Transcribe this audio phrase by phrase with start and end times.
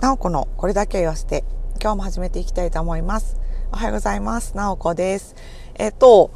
[0.00, 1.42] なおこのこれだけ言わせて、
[1.82, 3.36] 今日も始めていきたいと思います。
[3.72, 4.56] おはようございます。
[4.56, 5.34] なおこです。
[5.74, 6.30] えっと、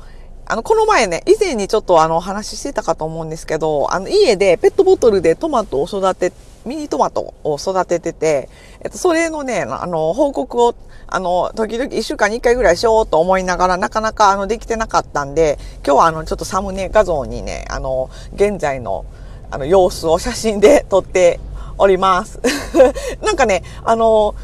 [0.46, 6.33] あの、この前ね、以前にちょっとあの、話してたかと思うんですけど、あの、家でペットボトルでトマトを育て、
[6.67, 8.48] ミニトマトを育ててて、
[8.80, 10.74] えっと、それのね、あの、報告を、
[11.06, 19.04] あの、時々一週間に一回ぐらいしようと思いながら、なかなかあの、できてなかったんで、今日はあの、ちょっとサムネ画像にね、あの、現在の、
[19.52, 21.38] あの、様子を写真で撮って
[21.79, 22.41] おります。
[23.23, 24.34] なんかね、あの、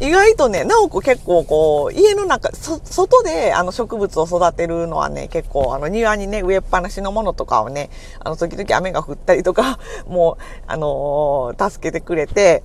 [0.00, 7.90] 意外とね、なおこ結構こう、家の中、外であの植物を育てるのはね、結構あの庭にね、植えっぱなしのものとかをね、
[8.20, 12.62] あの時々雨が降ったりとか、 もう、あのー、助けてくれて、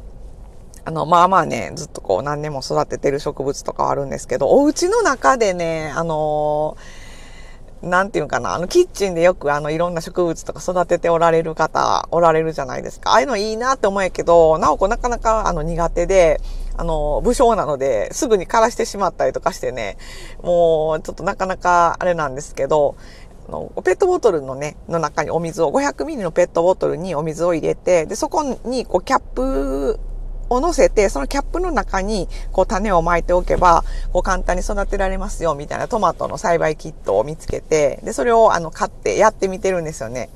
[0.85, 7.12] あの、まあまあね、ずっとこう何年も育ててる植物とかあるんですけど、お家の中でね、あのー
[7.83, 13.11] なんていうかな、あの、キッチンでよくあの、いろんな植物とか育てておられる方、おられるじゃないですか。
[13.11, 16.39] ああいうのいいなって思うけど、なおこなかなかあの、苦手で、
[16.77, 19.97] あの、武将なので、すぐに枯らしてしまったりとかしてね、
[20.41, 22.95] もう、ちょっとなかなかあれなんですけど、
[23.49, 29.99] あの、ペットボトルのね、の中にお水を、500ミリのペットボトルにお水を入れて、で、そこに、こう、キャップ
[30.53, 40.29] を乗せて、そのキャップの中に、こう種を巻いておけば、こう簡単に育てられますよ、みたいなトマトの栽培キットを見つけて、で、それをあの買ってやってみてるんですよね。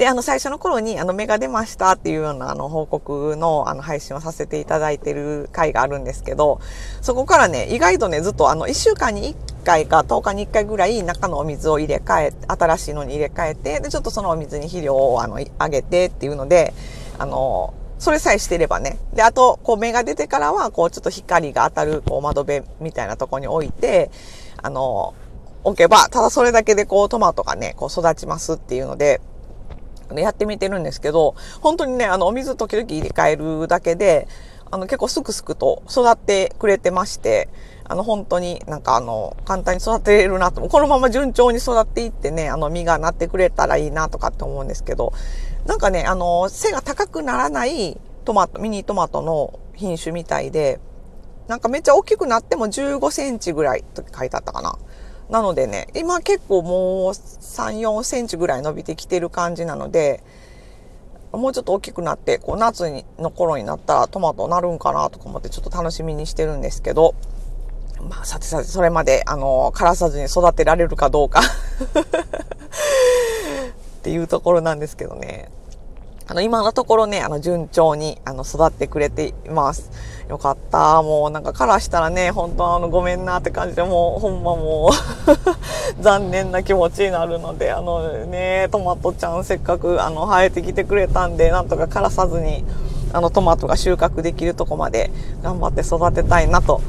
[0.00, 6.58] で、あの、最初の頃に、あの、芽が出ましたっていうような、あの、報告の、あの、配信をさせていただいてる回があるんですけど、
[7.02, 16.72] そこからね、意外とね、ずっと、あの、1週間に1回か10日に1回ぐらい中のお水を入れ替え、新しいのに入れ替えて、で、ちょっとそのお水に肥料を、あの、あげてっていうので、
[17.18, 18.98] あの、それさえしてればね。
[19.12, 24.10] で、あと、こう芽が出てからは、こうちょっと光が当たる、こう窓辺みたいなとこに置いて、
[24.62, 25.14] あの、
[25.64, 29.20] 置けば、ただそれだけでこうトマトがね、こう育ちますっていうので、
[30.16, 34.26] やってみてるんですけど、本当にね、あの、お水時々入れ替えるだけで、
[34.70, 37.50] あの、結構すくすくと育ってくれてまして、
[37.90, 45.12] あの、本当になんかあの、簡単に育てれるなと、このまま順調に育っていってね、あの、実がなってくれたらいいなとかって思うんですけど、
[45.66, 50.78] なんかね、あの、背が高くならないトマト、ミニトマトの品種みたいで、
[51.48, 54.78] なんかめっちゃ大きくなっても15センチぐらいと書いてあったかな。
[55.28, 60.22] なのでね、今結構もう3、4センチぐらい伸びてきてる感じなので、
[61.32, 67.16] もうちょっと大きくなって、こう夏の頃になったらトマトなるんかなとか思ってちょっと楽しみにしてるんですけど、
[68.08, 71.40] まあ、さてさて、それまで、あの、枯らさずに育てられるかどうか
[74.00, 75.50] っていうところなんですけどね。
[76.26, 79.90] あの、今のところね、あの、順調に、あの、育ってくれています。
[80.28, 81.02] よかった。
[81.02, 84.92] もう、なんか、からしたらね、本当あの、ごめんなって感じで、もう、ほんまもう
[86.00, 92.64] 残念な気持ちになるので、あのね、トマトちゃんせっかく、あの、生えてきてくれたんで、なんとか枯らさずに、
[93.12, 95.10] あの、トマトが収穫できるとこまで
[95.42, 96.80] 頑張って育てたいなと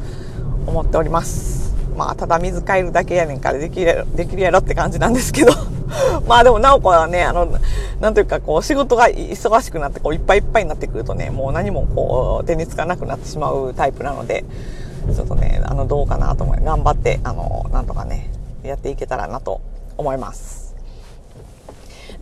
[0.65, 1.73] 思っております。
[1.95, 5.51] まあ、ただ水替えるだけやねんからできる、できるやろって感じなんですけど
[6.27, 7.47] まあでも、なおこはね、あの、
[7.99, 14.45] なんというか、こう、仕事が忙しくなって、こう、いっぱいいっぱいになってくるとね、もう何もこう、手につかなくなってしまうタイプなので、
[15.13, 18.29] ちょっとね、あの、どうかなと思い、頑張って、あの、なんとかね、
[18.63, 19.61] やっていけたらなと
[19.97, 20.70] 思います。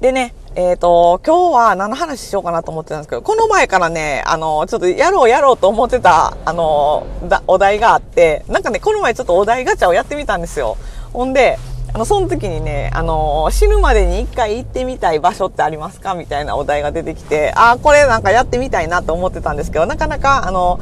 [0.01, 7.05] でね、えっ、ー、と、今日は何の話しようかなと思ってたんですけど、この前からね、あの、ちょっとやろうやろうと思ってた、あの、
[7.47, 10.77] お題があって、なんかね、この前ちょっとお題ガチャをやってみたんですよ。
[11.11, 11.59] ほんで、
[11.93, 16.13] あの、その時にね、あの、死ぬまでに一回行ってみたい場所ってありますか？
[16.13, 20.79] みたいなお題が出てきて、ああ、これなんかやってみたいなと思ってたんですけど、なかなか、あの、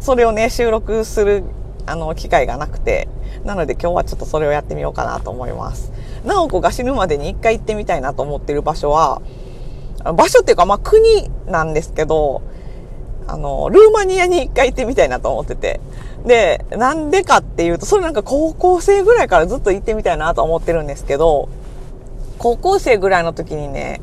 [0.00, 1.44] それをね、収録する、
[1.86, 3.08] あの、機会がなくて、
[3.44, 5.92] なので今日はちょっとそれをやってみようかなと思います。
[6.28, 9.20] なおこが死ぬまでに一回行ってみたいなと思ってる場所は、
[10.04, 12.42] 場所っていうか、まあ国なんですけど、
[13.26, 15.80] あの、ルーマニアに一回行ってみたいなと思ってて。
[16.24, 21.48] で、なんでかっていうと、それなんか高校生ぐらいからずっと行ってみたいなと思ってるんですけど、
[22.38, 24.00] 高校生ぐらいの時にね、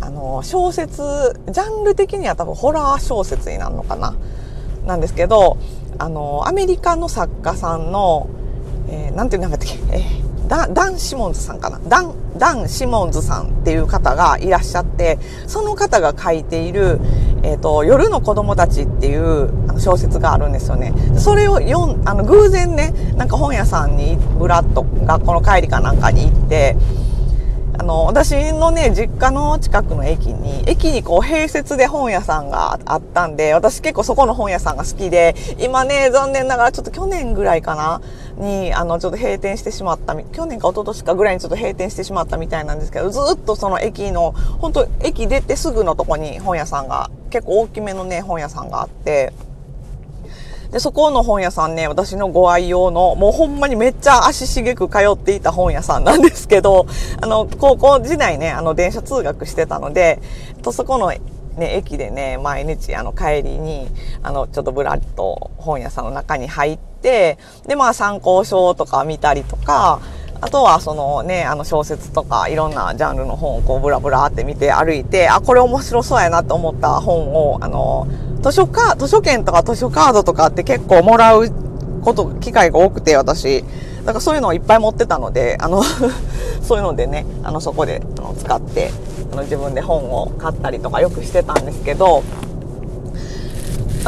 [0.00, 1.02] あの、小説、
[1.50, 4.14] ジャンル的には多分ホラー小説になるのかな
[4.86, 5.58] なんですけど、
[5.98, 8.28] あの、アメリカの作家さんの、
[8.88, 10.21] えー、なんていう名前だっけ、えー
[10.52, 17.00] ダダン・シモンズさんかなダン、ダン・シモンズさんっていう方がいらっしゃって、その方が書いている、
[17.42, 19.48] えっ、ー、と、夜の子供たちっていう
[19.80, 20.92] 小説があるんですよね。
[21.16, 26.76] それを読ん、あの、偶然ね、なんか本屋さんに、ブラッと学校の帰りかなんかに行って、
[27.78, 38.02] あの、私のね、実家の近くの駅に、駅にこう併設で本屋さんがあったんで、私結構そこの本屋さんが好きで、今ね、残念ながらちょっと去年ぐらいかな、
[38.36, 49.32] に、あの、ちょっと閉店してしまった、去年か一昨年かぐらいにちょっと閉店してしまったみたいなんですけど、ずっとその駅の、本当駅出てすぐのとこに本屋さんが、結構大きめのね、本屋さんがあって、
[50.72, 56.86] で、そこの本屋さんね、私のご愛用の、もうほんまにめっちゃ足しげく通っていた本屋さんなんですけど、
[57.20, 60.20] あの、高校時代ね、あの、電車通学してたので、
[60.62, 61.12] とそこの
[61.58, 63.86] ね、駅でね、毎日、あの、帰りに、
[64.22, 67.36] あの、ちょっとぶらっと本屋さんの中に入って、
[67.66, 70.00] で、まあ、参考書とか見たりとか、
[70.40, 78.08] あとは、そのね、あの小説とかいろんなジャンルの本をこうブラブラって見て歩いて、あ、これ面白そうやなと思った本を、あの、
[78.42, 81.48] 図書カ図書券とか図書カードとかって結構もらう
[82.02, 83.64] こと、機会が多くて、私。
[84.04, 85.82] だからそういうのをいっぱい持ってたので、あの
[86.60, 88.90] そういうのでね、あの、そこであの使って、
[89.32, 92.24] あの、自分で本を買ったりとかよくしてたんですけど、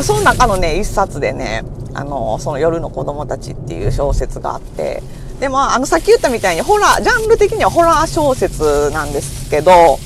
[0.02, 1.62] その中のね、一冊でね、
[1.94, 5.02] あの、その夜の子供たちっていう小説があって、
[5.38, 9.98] で、まあ、あの、さっき言ったみたいにホラー、ジャンル的にはホラー小説なんですけど、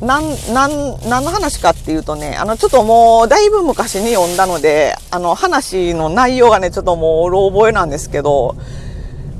[0.00, 0.22] なん、
[0.54, 8.56] なん、何の話かっていうとね、あの、ちょっともう、だいぶ昔に読んだので、あの、話の内容がね、ちょっともう、うろ覚えなんですけど、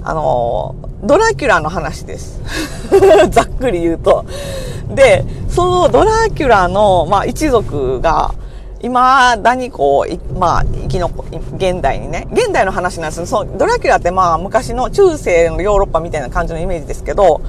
[0.03, 2.41] あの、ドラキュラの話です。
[3.31, 4.27] ざっくり言うと。
[4.95, 8.35] で、そのドラキュラの、まあ、一族が、
[8.83, 11.25] 今だにこう、まあ、生き残、
[11.57, 17.43] 現代にね、現代の話なんですそのドラキュラってまあ、昔の中世のヨーロッパみたいな感じのイメージですけど、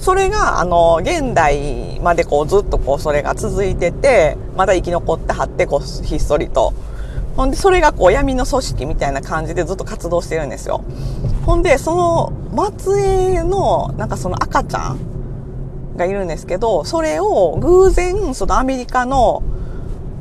[0.00, 6.72] それが、あの、現代までこうずっとこうそれが続いてて、まだ生き残ってはって、こう、ひっそりと。
[7.36, 10.82] ほんで、それがこう闇の組織みたいな感じでずっと活動してるんですよ。
[11.44, 12.32] ほんで、その
[12.78, 12.98] 末
[13.34, 14.98] 裔の、なんかその赤ちゃん
[15.96, 19.42] がいるんですけど、それを偶然、そのアメリカの、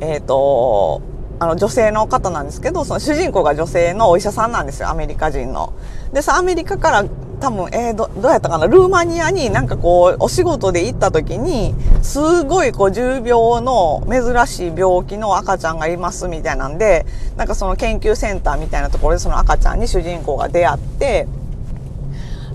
[0.02, 1.02] えっ、ー、と、
[1.40, 5.74] あの女性の方なんですけど、その主人公が女性のお医者さんなんですよ、アメリカ人の。
[6.12, 7.06] で、さ、アメリカから
[7.40, 8.68] 多分、えー、ど、どうやったかな？
[8.68, 17.06] ルーマニアになんかこう、お仕事で行った時に、すごいこう、重病の珍しい病気の赤ちゃんがいますみたいなんで、
[17.38, 21.28] なんかその研究センターみたいなところでその赤ちゃんに主人公が出会って、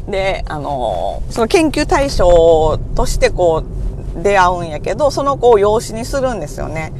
[0.08, 3.64] で、あの、その研究対象としてこ
[4.18, 6.92] う、出会うんやけど、その子を養子にするんですよね。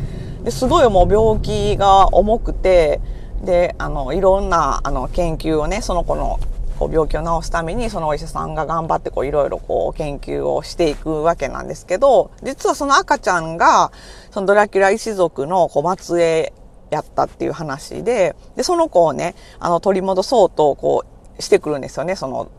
[0.43, 3.01] ですごいもう病気が重くて、
[3.45, 6.41] で、あの、いろんな、あの、研究をね、その子の
[6.79, 13.93] こう病気を治すためにそのお医者さんが頑張ってこういろいろこう研究をしていくわけなんですけど、実はその赤ちゃんが
[14.31, 16.53] そのドラキュラ一族のこう末裔
[16.91, 21.05] やったっていう話で、で、その子をね、あの取り戻そうとこ
[21.38, 22.50] うしてくるんですよね、その、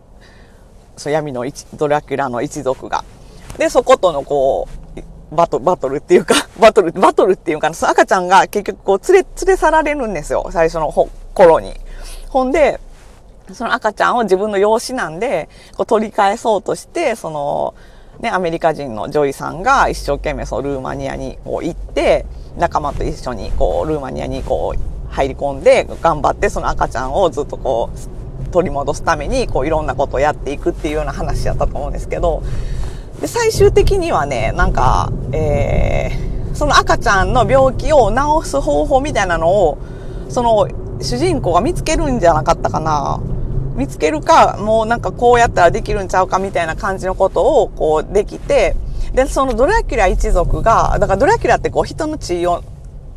[0.98, 3.04] その闇のドラキュラの一族が。
[3.58, 4.68] で、そことのこ
[5.32, 10.92] う、バトバトルっていうか、 バトル、バトルっていうかその赤ちゃんが結局こう連れ、連れ去られるんですよ、最初の
[11.34, 11.74] 頃に。
[12.30, 12.80] ほんで、
[13.54, 17.76] その赤ちゃんを自分の養子なんで、こう取り返そうとして、その、
[18.20, 22.26] ね、アメリカ人のジョイさんが一生懸命そのルーマニアにこう行って、
[22.58, 32.44] 仲間と一緒にこう、ルーマニアにこう、入り込んで、頑張ってその赤ちゃんをずっとこう、取り戻すために、こう、いろんなことをやっていくっていうような話やったと思うんですけど、
[33.22, 39.78] で、最終的にはね、なんか、えー、その赤ちゃんの病気を治す方法みたいなのを、
[40.30, 40.68] その
[41.02, 43.20] 主人公が見つけるんじゃなかったかな。
[43.76, 48.76] 見つけるか、もうなんかこうやったらできるんちゃうかみたいな感じのことをこうできて、
[49.14, 52.64] で、そのドラキュラ一族が、だからドラキュラってこう人の血を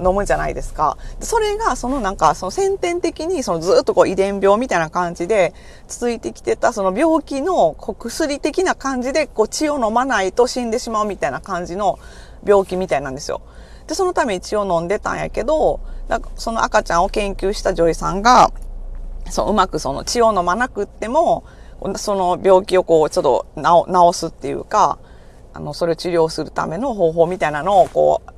[0.00, 0.96] 飲むじゃないですか。
[1.20, 5.54] それが、そのなんか、その先天的に、そのずっとこう遺伝病みたいな感じで
[5.88, 11.98] 続いてきてた、その病気の薬的な感じで、こう血を飲まないと死んでしまうみたいな感じの
[12.44, 13.40] 病気みたいなんですよ。
[13.88, 15.80] で、そのために血を飲んでたんやけど、
[16.36, 18.52] その赤ちゃんを研究した女医さんが、
[19.30, 21.44] そう、うまくその血を飲まなくっても、
[21.96, 24.98] その病気をこう、ちょっと治すっていうか、
[25.54, 28.30] あの、それを治療するための方法みたいなのをこう、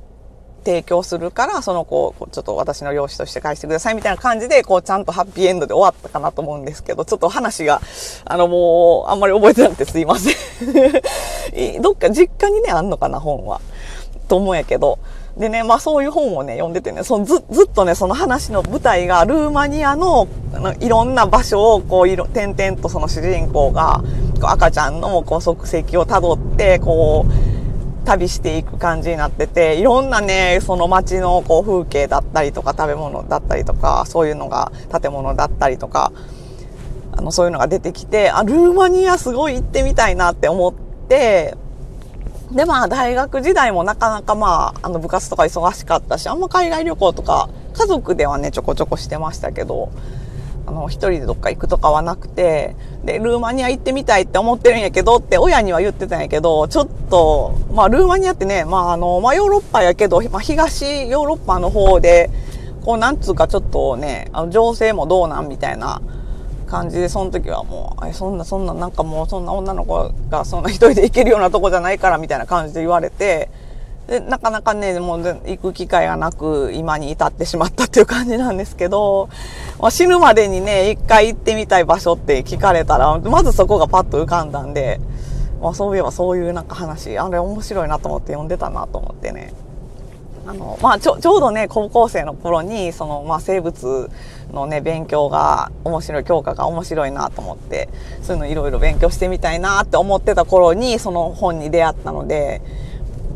[0.63, 7.81] 提供するから、その子をちょっと私の養子として返してくださいみたいな感じで、こうちゃんとハッピーエンドで終わったかなと思うんですけど、ちょっと話が、
[8.25, 10.35] あのもう、あんまり覚えてなくてすいません
[11.81, 13.59] どっか実家にね、あんのかな、本は。
[14.27, 14.99] と思うんやけど。
[15.41, 20.27] でね、まあそういう本をね、読んでてね、そのずずっとね、その話の舞台がルーマニアの
[20.79, 24.03] いろんな場所をこういろ、点々とその主人公が、
[24.41, 34.71] 赤ちゃんのこう足跡をたどって、こう、旅していく感じになってて、いろんなね、その街のこう風景だったりとか食べ物だったりとか、そういうのが
[35.01, 36.11] 建物だったりとか、
[37.13, 40.73] あの、そういうのが出てきて、あ、ルーマニアすごい行ってみたいなって思っ、
[41.11, 41.57] て、
[42.51, 49.89] で、まあ、大学時代もなかなかまあ、あの、部活とか忙しかったし、あんま海外旅行とか、家族ではね、ちょこちょこしてましたけど、
[50.67, 62.29] あの、一人でどっか行くとかはなくて、で、ルーマニア行ってみたいって思ってるんやけどって親には言ってたんやけど、ちょっと、まあ、ルーマニアってね、まあ、あの、まあ、ヨーロッパやけど、まあ、東ヨーロッパの方で、
[62.83, 66.01] こう、なんつうかちょっとね、あの、情勢もどうなんみたいな
[66.71, 73.49] 感じで、その時はもう、そんな、そんな、なんかもう、そんな女の子がそんな一人で行けるようなとこじゃないからみたいな感じで言われて、
[74.07, 79.29] で、なかなかね、もう行く機会がなく、今に至ってしまったっていう感じなんですけど、
[79.79, 84.99] まあ、死ぬまでにね、一回行ってみたい場所って聞かれたら、まずそこがパッと浮かんだんで、
[85.61, 89.53] まあ、そういえばそういうなんか話、あれ面白いなと思って読んでたなと思ってね。
[90.45, 94.09] あの、まあ、ちょ、ちょうどね、高校生の頃に、その、まあ、生物
[94.51, 97.89] のね、勉強が面白い、教科が面白いなと思って、
[98.21, 102.61] そういうのいろいろ勉強してみたいなって思ってた頃に、その本に出会ったので、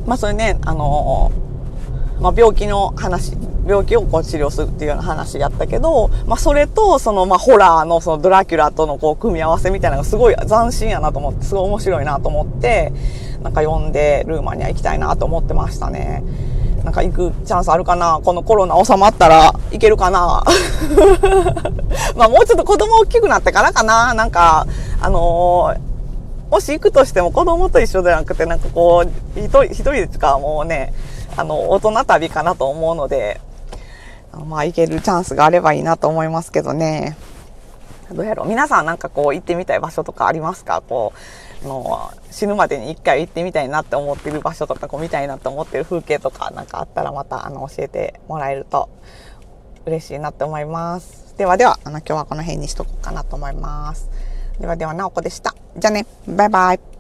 [0.05, 1.31] まあそれね、あの
[2.21, 3.33] まあ病気の話、
[3.67, 12.93] 病気をこう治療するっていうような話やったけど、まあそれとそのまあホラーのそのドラキュラとのこう組み合わせみたいなのがすごい斬新やなと思って、すごい面白いなと思って、
[13.41, 16.23] なんか読んでルーマニア行きたいなと思ってましたね。
[16.85, 18.21] なんか行くチャンスあるかな？
[18.23, 20.43] このコロナ収まったら行けるかな？
[22.15, 24.13] まあもうちょっと子供大きくなってからかな？
[24.13, 24.67] なんか、
[25.01, 25.95] あのー
[26.51, 30.93] もし行くとしても子供と一緒でなくて、なんかこう、一人、一人でかもうね、
[31.35, 33.41] あの、大人旅かなと思うので、
[34.47, 37.17] まあ行けるチャンスがあればいいなと思いますけどね。
[38.11, 40.83] どうやろう皆さんなんかこう行ってみたい場所とかありますか？
[40.87, 41.13] こ
[41.63, 48.89] う、の死ぬまでに一回行ってみたいなって思ってる場所とか、こう見たいなって思ってる風景とかなんかあったらまたあの教えてもらえると
[49.85, 51.35] 嬉しいなって思います。
[51.37, 54.09] ではでは、あの今日はこの辺にしとこうかなと思います。
[54.59, 55.55] ではでは、なおこでした。
[55.77, 56.94] じゃあね、バイバイ。